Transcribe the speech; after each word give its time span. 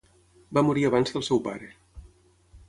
Va 0.57 0.63
morir 0.69 0.85
abans 0.89 1.13
que 1.13 1.19
el 1.21 1.27
seu 1.27 1.43
pare. 1.49 1.71